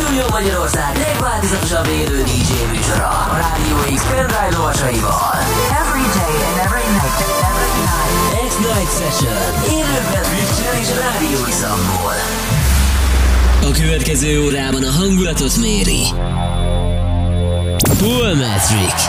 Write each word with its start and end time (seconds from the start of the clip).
Induljon 0.00 0.28
Magyarország 0.30 0.96
legváltozatosabb 0.96 1.86
élő 1.86 2.22
DJ 2.22 2.52
műsora 2.72 3.08
a 3.08 3.36
Rádió 3.42 3.96
X 3.96 4.02
pendrive 4.02 4.48
lovasaival. 4.56 5.36
Every 5.82 6.06
day 6.18 6.34
and 6.48 6.58
every 6.66 6.86
night, 6.96 7.18
every 7.48 7.72
night. 7.88 8.48
X-Night 8.48 8.90
Session. 8.98 9.40
Élőben 9.78 10.22
Twitch-en 10.22 10.80
és 10.80 10.88
Rádió 11.04 11.40
X-amból. 11.48 12.14
A 13.62 13.70
következő 13.70 14.44
órában 14.44 14.84
a 14.84 14.90
hangulatot 14.90 15.56
méri. 15.56 16.02
Full 17.98 18.34
Metric. 18.34 19.00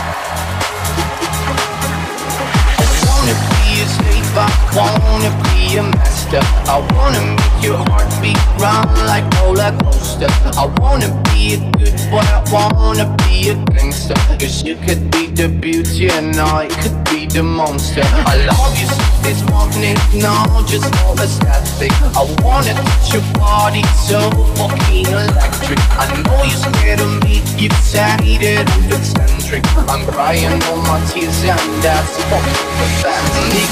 Wanna 3.82 3.94
slave, 3.94 4.36
I 4.36 4.48
wanna 4.76 5.30
be 5.44 5.76
a 5.76 5.82
master. 5.82 6.40
I 6.70 6.78
wanna 6.94 7.20
make 7.36 7.64
your 7.64 7.78
heartbeat 7.90 8.38
run 8.58 8.86
like 9.06 9.24
roller 9.40 9.72
coaster. 9.82 10.28
I 10.58 10.66
wanna 10.78 11.10
be 11.24 11.54
a 11.54 11.58
good 11.78 11.96
boy, 12.10 12.20
I 12.20 12.68
wanna 12.78 13.16
be 13.18 13.50
a 13.50 13.54
gangster. 13.72 14.14
Cause 14.38 14.62
you 14.62 14.76
could 14.76 15.10
be 15.10 15.26
the 15.26 15.48
beauty 15.48 16.08
and 16.08 16.36
I 16.36 16.68
could 16.68 17.04
be 17.04 17.26
the 17.26 17.42
monster. 17.42 18.02
I 18.04 18.36
love 18.46 18.78
you 18.78 18.86
since 18.86 19.12
this 19.22 19.42
morning, 19.50 19.96
no, 20.14 20.34
just 20.66 20.88
for 20.96 21.14
a 21.18 21.26
static. 21.26 21.92
I 22.14 22.22
wanna 22.42 22.74
touch 22.74 23.12
your 23.12 23.22
body 23.34 23.82
so 24.06 24.30
fucking 24.58 25.06
electric. 25.06 25.80
I 25.98 26.06
know 26.22 26.42
you're 26.42 26.62
scared 26.70 27.00
of 27.00 27.22
me, 27.24 27.42
you 27.56 27.66
excited 27.66 28.42
and 28.42 28.92
eccentric. 28.92 29.64
I'm 29.88 30.06
crying 30.06 30.62
all 30.64 30.82
my 30.82 31.00
tears 31.10 31.42
and 31.44 31.82
that's 31.82 32.16
fucking 32.30 32.62
pathetic. 32.78 33.71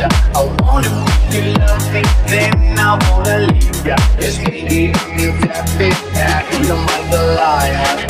I 0.00 0.56
wanna 0.62 0.88
be 1.30 1.36
your 1.36 1.58
loving 1.58 2.04
thing. 2.26 2.52
I 2.78 2.98
wanna 3.10 3.52
leave 3.52 3.86
ya. 3.86 3.96
Yes, 4.18 4.38
baby, 4.38 4.92
I'm 4.94 5.18
your 5.18 5.32
happy 6.16 6.70
my 6.86 7.10
Goliath. 7.10 8.01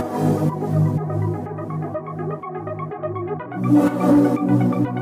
you. 4.94 4.99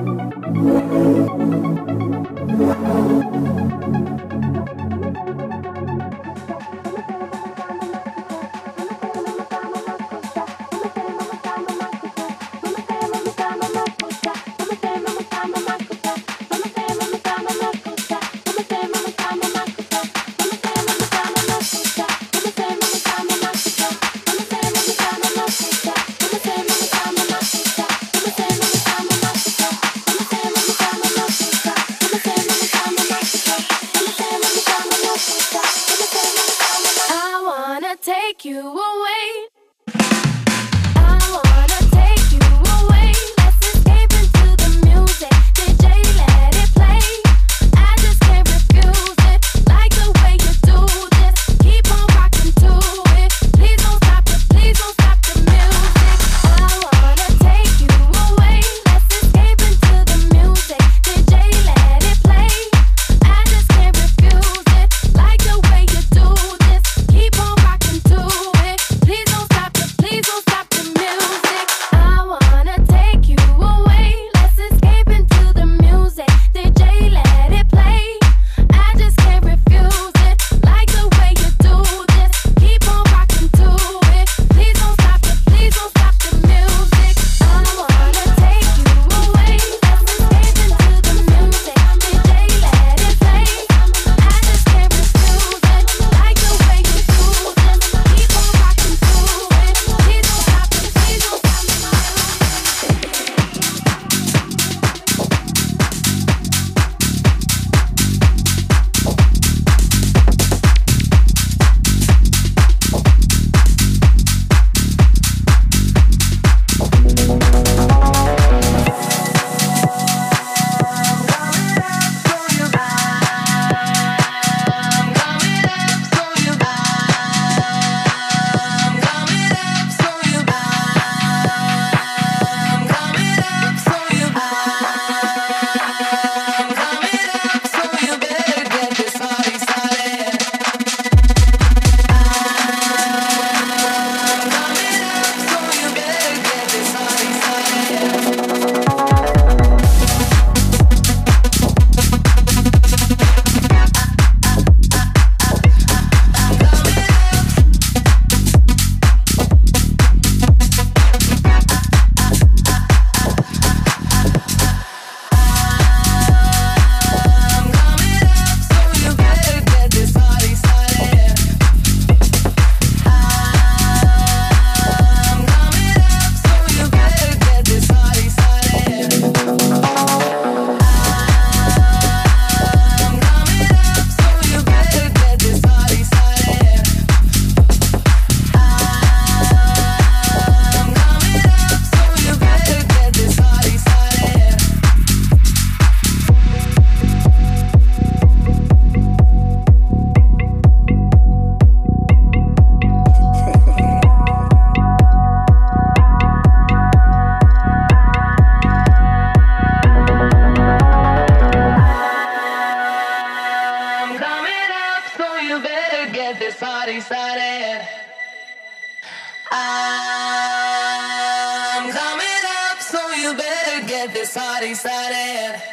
To 224.34 225.67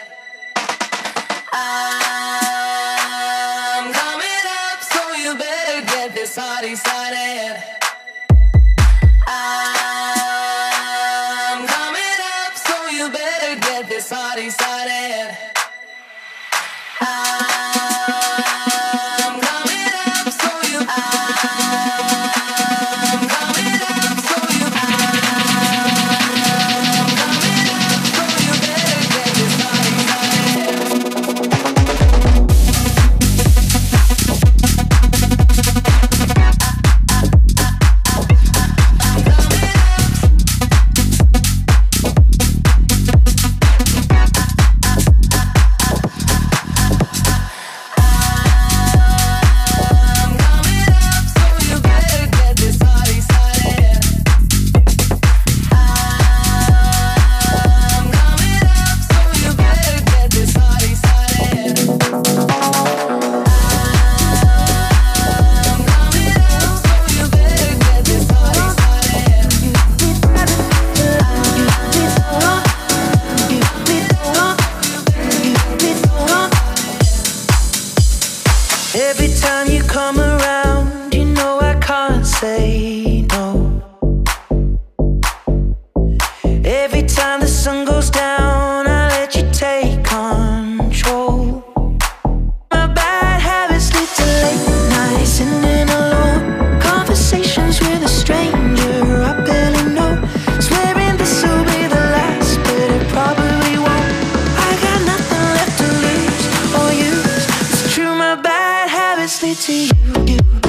you, 109.46 109.92
you, 110.26 110.26
you. 110.26 110.65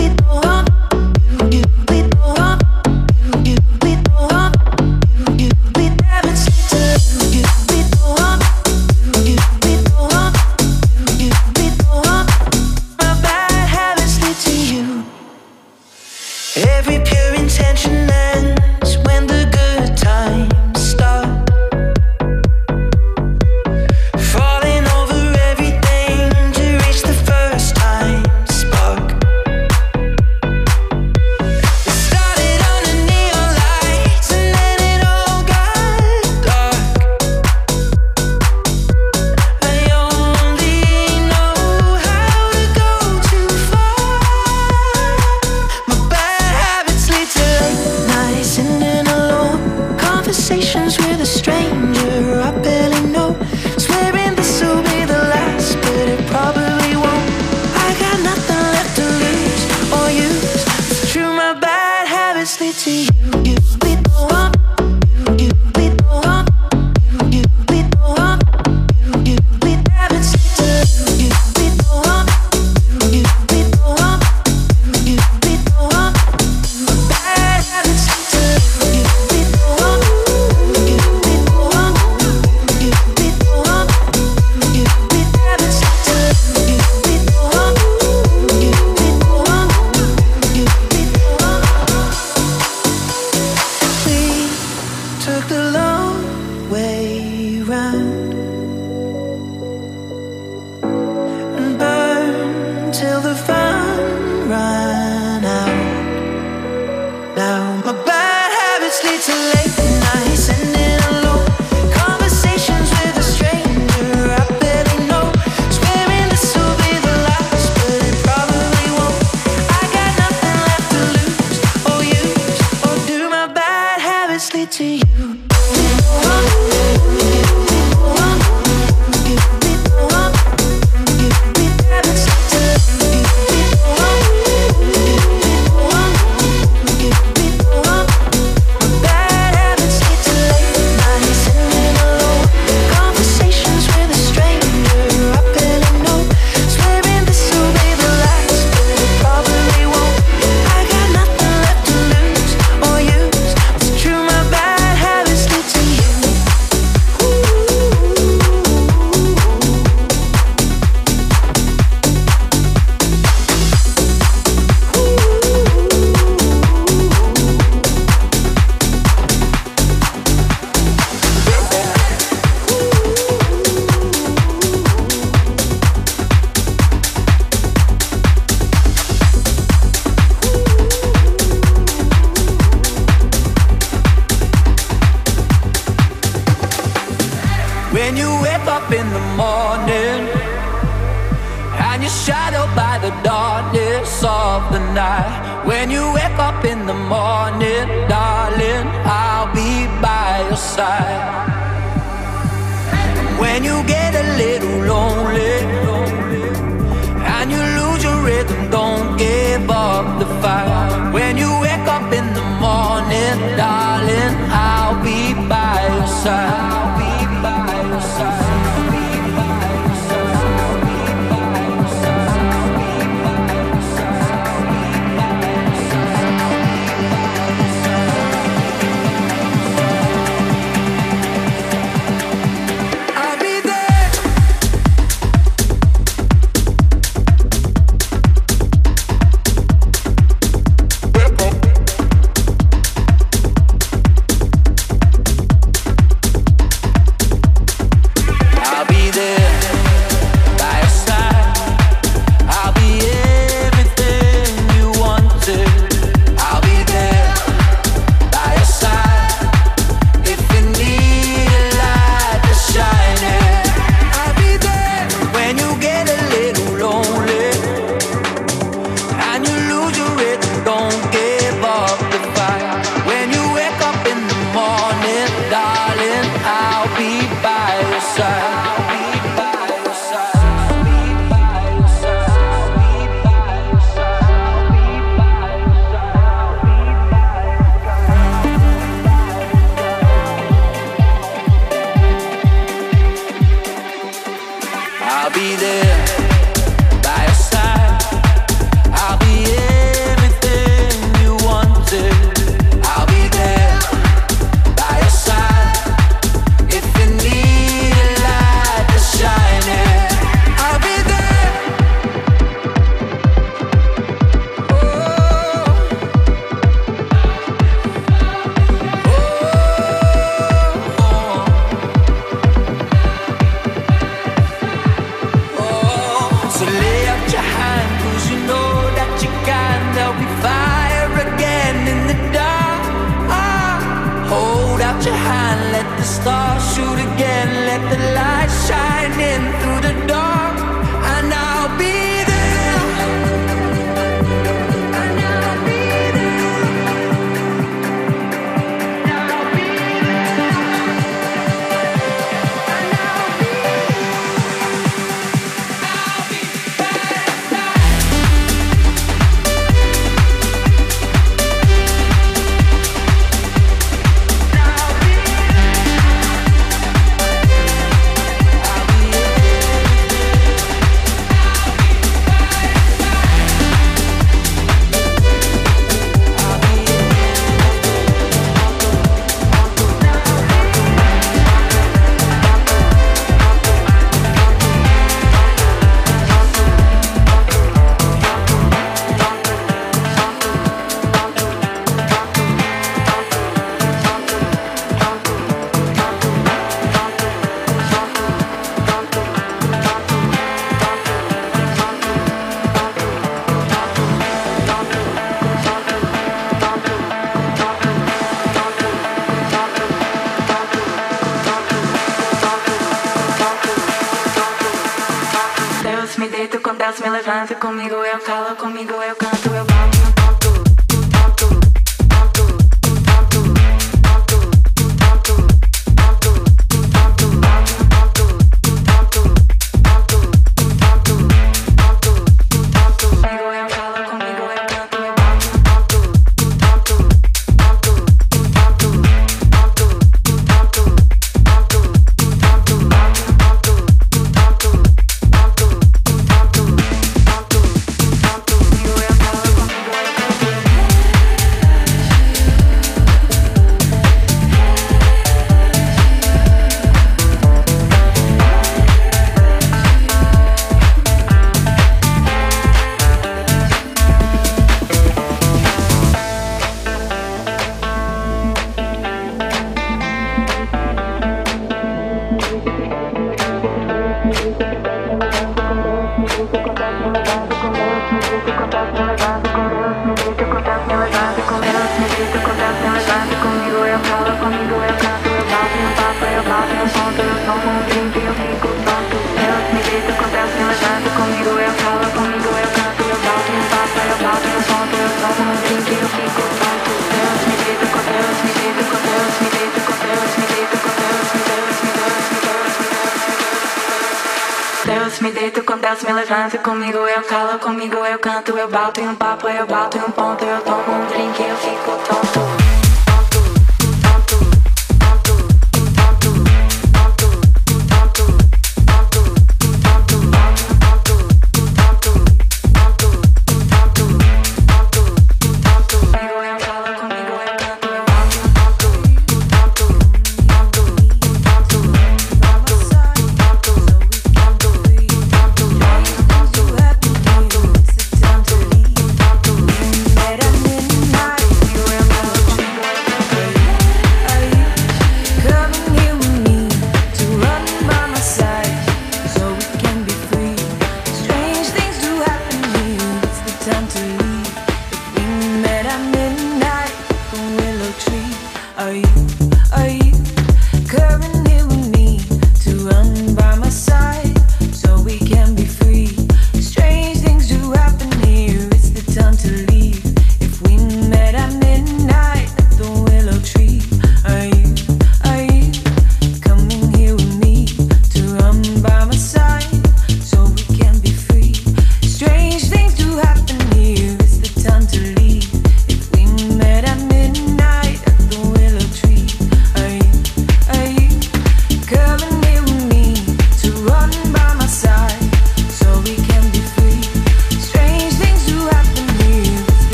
the 335.96 336.04
stars 336.04 336.62
shoot 336.74 336.98
again. 337.08 337.48
Let 337.68 337.82
the 337.92 338.00
light 338.18 338.50
shine 338.66 339.18
in 339.32 339.42
through 339.60 339.80
the 339.88 340.06
dark. 340.06 340.45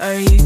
Are 0.00 0.20
you? 0.20 0.37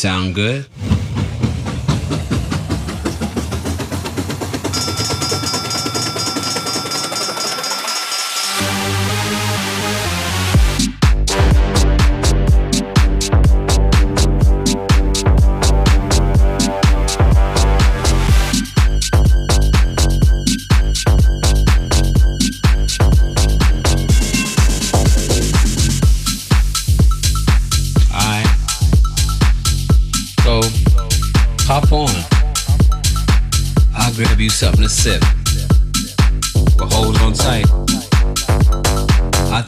Sound 0.00 0.34
good? 0.34 0.64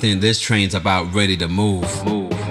This 0.02 0.40
train's 0.40 0.74
about 0.74 1.14
ready 1.14 1.36
to 1.36 1.46
move. 1.46 2.04
Move, 2.04 2.41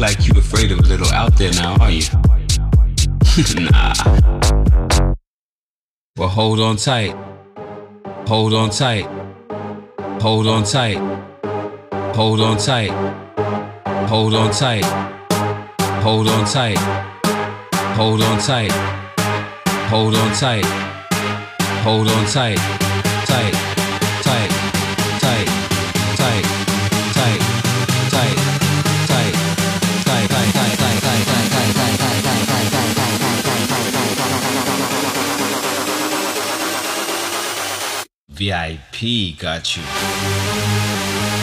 like 0.00 0.26
you 0.26 0.32
afraid 0.38 0.72
of 0.72 0.78
a 0.78 0.82
little 0.82 1.08
out 1.08 1.36
there 1.36 1.52
now, 1.52 1.76
are 1.80 1.90
you? 1.90 2.02
nah. 3.70 3.94
Well, 6.16 6.28
hold 6.28 6.60
on 6.60 6.76
tight. 6.76 7.14
Hold 8.26 8.54
on 8.54 8.70
tight. 8.70 9.06
Hold 10.20 10.46
on 10.46 10.64
tight. 10.64 10.98
Hold 12.14 12.40
on 12.40 12.58
tight. 12.58 12.90
Hold 14.08 14.34
on 14.34 14.50
tight. 14.50 14.84
Hold 16.02 16.28
on 16.28 16.44
tight. 16.46 16.78
Hold 17.96 18.22
on 18.22 18.38
tight. 18.38 18.72
Hold 19.88 20.14
on 20.14 20.32
tight. 20.34 20.64
Hold 21.84 22.08
on 22.08 22.26
tight 22.26 22.58
tight, 23.36 23.52
tight, 24.22 24.22
tight, 24.22 24.50
tight, 25.20 25.48
tight, 26.16 26.55
VIP 38.36 39.38
got 39.38 39.76
you. 39.78 41.35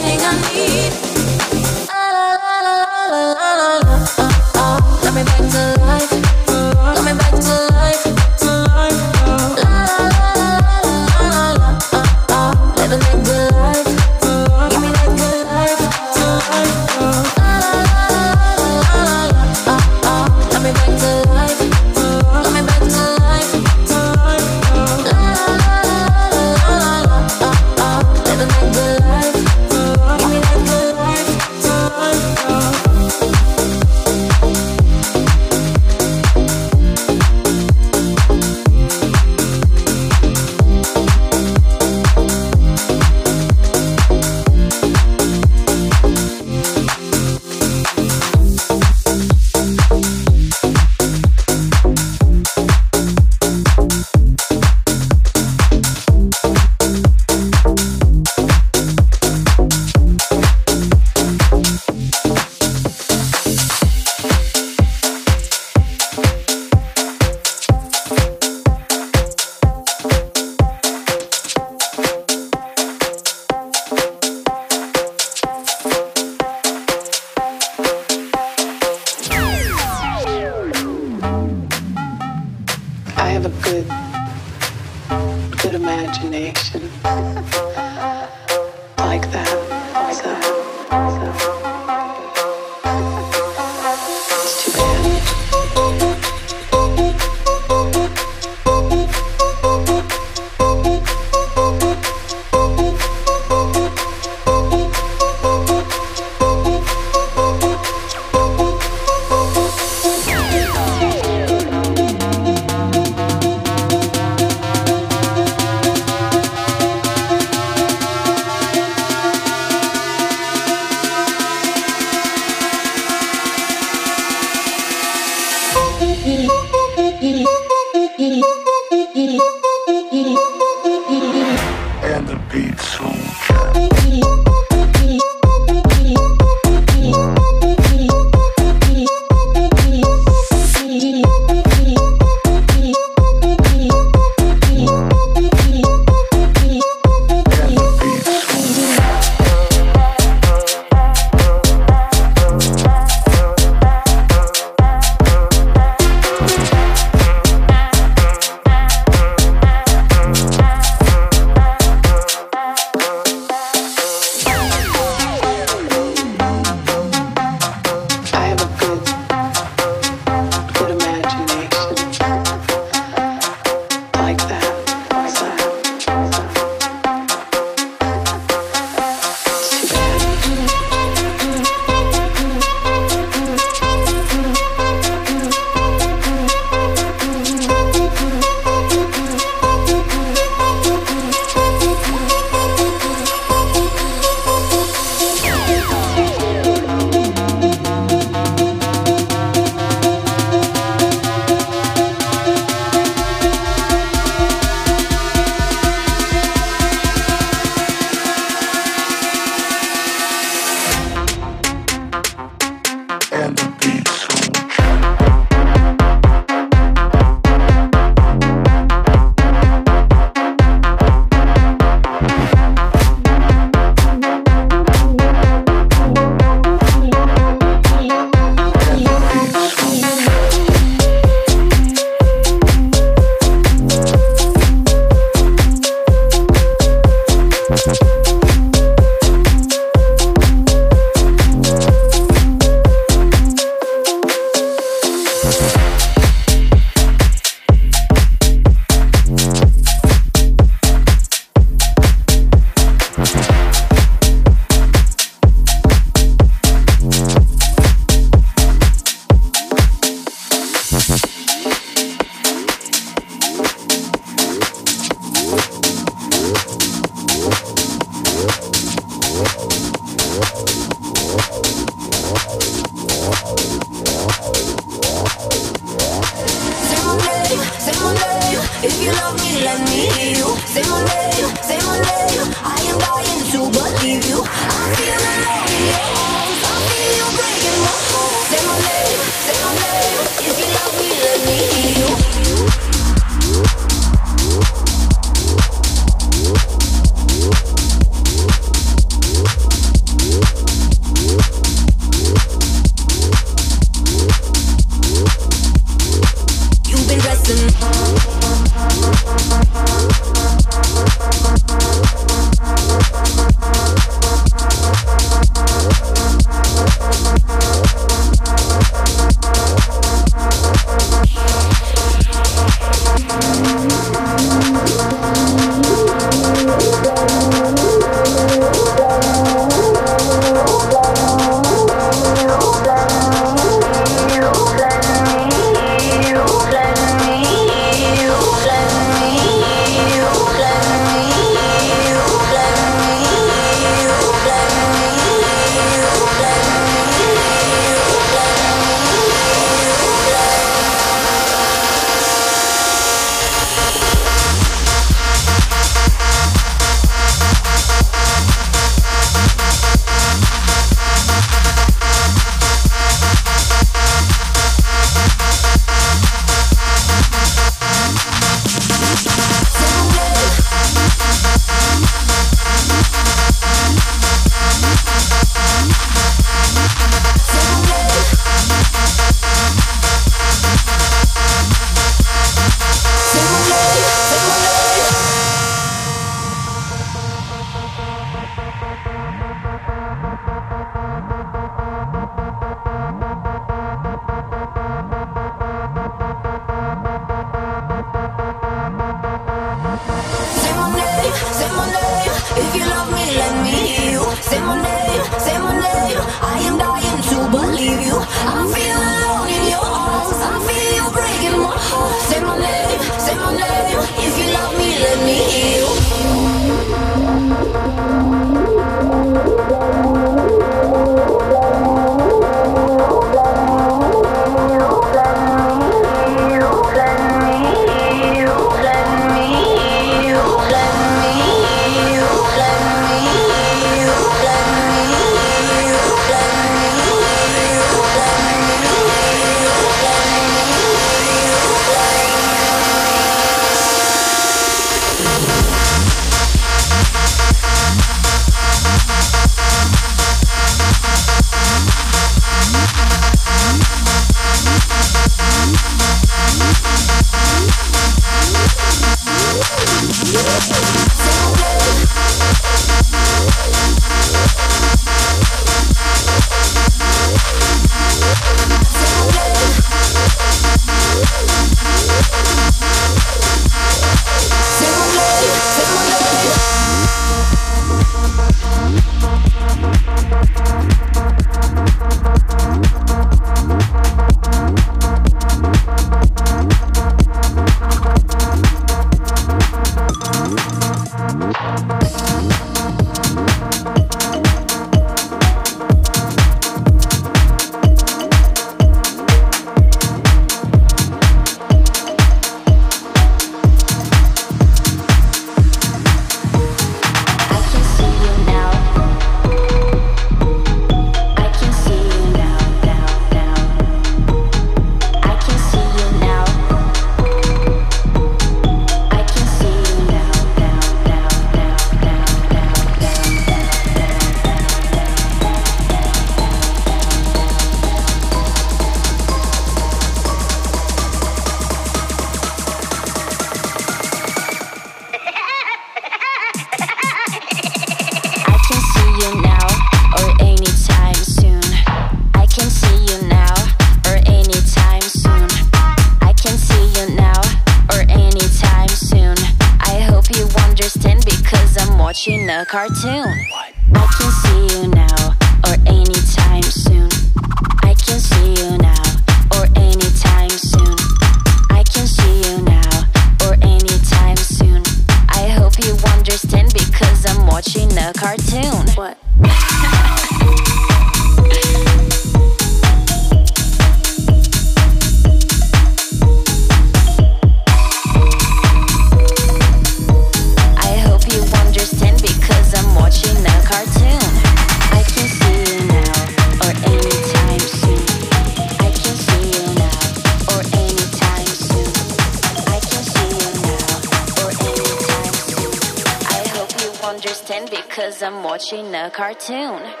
Cartoon. 599.21 600.00